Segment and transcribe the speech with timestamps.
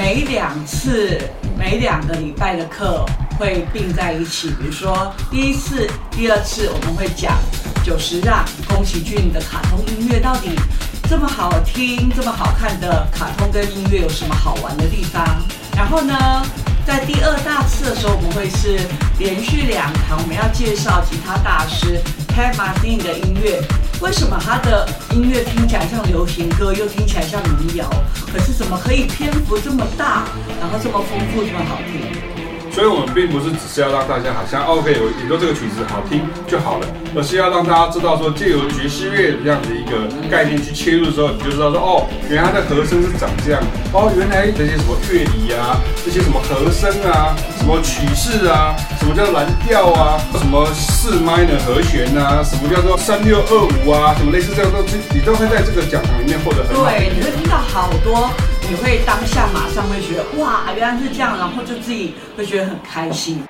[0.00, 1.20] 每两次、
[1.58, 3.04] 每两个礼拜的课
[3.38, 4.48] 会并在一起。
[4.48, 7.36] 比如说第一次、第二次，我们会讲
[7.84, 10.58] 九十让、宫崎骏的卡通音乐到底
[11.06, 15.22] 这么好听、这么好看的卡通跟音乐有什么好玩的地方。
[15.76, 16.42] 然后呢，
[16.90, 18.76] 在第二大次的时候，我们会是
[19.20, 22.02] 连续两堂，我们要介绍吉他大师
[22.34, 23.62] Pat Martin 的音乐。
[24.00, 27.88] 为什么他的音乐听起来像流行歌，又听起来像民谣？
[28.32, 30.24] 可是怎么可以篇幅这么大，
[30.60, 32.39] 然后这么丰富，这么好听？
[32.80, 43.60] 所以，我们并不是只是要让大家好像 OK，有演奏这个曲子好听就好了，而是要让大家知道说，借由爵士乐这样的一个概念去切入的时候，你就知道说，哦，原来它的和声是长这样，
[43.92, 56.88] 哦，原来这些什么乐理啊，这些什么和声啊，什么曲式啊，什么叫蓝调啊，什么四 minor 和弦啊，什么叫做三六二五啊，什么类似这样东西，你都会在这个讲堂里面获得很好。
[56.88, 58.32] 对，你会听到好多。
[58.70, 63.42] 你会当下马上会觉得哇，原来是这样，然后就自己会觉得很开心。